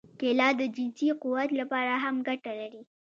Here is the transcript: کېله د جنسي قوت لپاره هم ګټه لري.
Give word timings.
کېله 0.19 0.47
د 0.59 0.61
جنسي 0.75 1.09
قوت 1.21 1.49
لپاره 1.59 1.93
هم 2.03 2.15
ګټه 2.27 2.51
لري. 2.59 2.81